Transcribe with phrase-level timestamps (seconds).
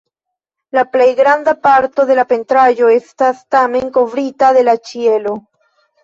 [0.75, 5.35] La plej granda parto de la pentraĵo estas tamen kovrita de la ĉielo.